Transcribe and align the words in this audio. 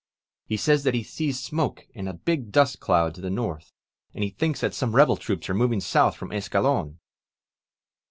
He 0.47 0.57
says 0.57 0.83
that 0.83 0.95
he 0.95 1.03
sees 1.03 1.39
smoke 1.39 1.85
and 1.93 2.09
a 2.09 2.13
big 2.15 2.51
dust 2.51 2.79
cloud 2.79 3.13
to 3.13 3.21
the 3.21 3.29
north, 3.29 3.71
and 4.15 4.35
thinks 4.35 4.61
that 4.61 4.73
some 4.73 4.95
rebel 4.95 5.15
troops 5.15 5.47
are 5.47 5.53
moving 5.53 5.79
south 5.79 6.15
from 6.17 6.31
Escalon 6.31 6.97